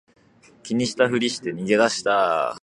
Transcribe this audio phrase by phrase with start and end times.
[0.63, 2.57] 気にしたふりして逃げ出した